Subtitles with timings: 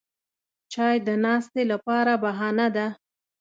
[0.73, 2.87] چای د ناستې لپاره بهانه ده